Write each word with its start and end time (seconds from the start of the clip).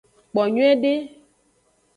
Kpo 0.31 0.41
nyuiede. 0.53 0.93